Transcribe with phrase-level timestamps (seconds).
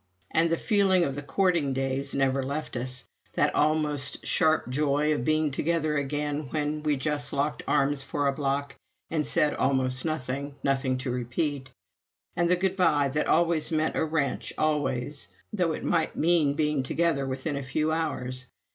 [0.31, 5.23] And the feeling of the courting days never left us that almost sharp joy of
[5.23, 8.75] being together again when we just locked arms for a block
[9.11, 11.69] and said almost nothing nothing to repeat.
[12.35, 16.81] And the good bye that always meant a wrench, always, though it might mean being
[16.81, 18.47] together within a few hours.